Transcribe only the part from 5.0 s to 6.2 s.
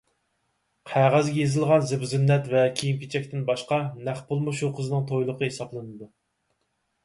تويلۇقى ھېسابلىنىدۇ.